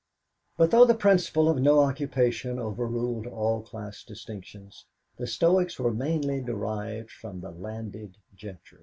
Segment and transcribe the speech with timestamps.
[0.57, 6.41] But though the principle of no occupation overruled all class distinctions, the Stoics were mainly
[6.41, 8.79] derived from the landed gentry.